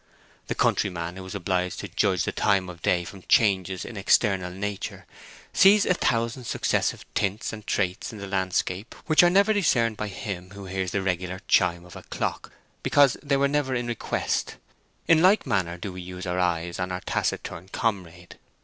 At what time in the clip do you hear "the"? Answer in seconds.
0.47-0.55, 2.23-2.31, 8.17-8.25, 10.89-11.03